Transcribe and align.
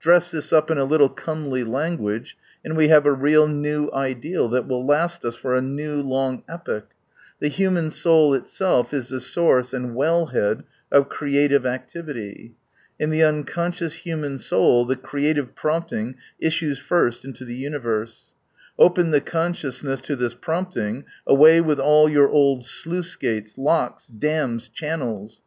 Dress 0.00 0.32
this 0.32 0.52
up 0.52 0.72
in 0.72 0.78
a 0.78 0.82
little 0.84 1.08
comely 1.08 1.62
language, 1.62 2.36
and 2.64 2.76
we 2.76 2.88
have 2.88 3.06
a 3.06 3.12
real 3.12 3.46
new 3.46 3.88
ideal, 3.92 4.48
that 4.48 4.66
will, 4.66 4.84
last 4.84 5.24
us 5.24 5.36
for 5.36 5.54
a 5.54 5.62
new, 5.62 6.02
long 6.02 6.42
epoch. 6.48 6.88
The 7.38 7.46
human 7.46 7.90
soul 7.90 8.34
itself 8.34 8.92
is 8.92 9.08
the 9.10 9.20
source 9.20 9.72
and 9.72 9.94
well 9.94 10.26
head 10.26 10.64
of 10.90 11.08
creative 11.08 11.64
activity. 11.64 12.56
In 12.98 13.10
the 13.10 13.22
unconscious 13.22 13.94
human 13.94 14.40
soul 14.40 14.84
the 14.84 14.96
creative 14.96 15.54
prompting 15.54 16.16
issues 16.40 16.80
first 16.80 17.24
into 17.24 17.44
the 17.44 17.54
universe. 17.54 18.34
Open 18.80 19.12
the 19.12 19.20
consciousness 19.20 20.00
to 20.00 20.16
this 20.16 20.34
prompting, 20.34 21.04
awny 21.24 21.64
with 21.64 21.78
all 21.78 22.08
your 22.08 22.28
old 22.28 22.64
sluice 22.64 23.14
gates, 23.14 23.56
locks, 23.56 24.08
dams, 24.08 24.68
channels. 24.68 25.40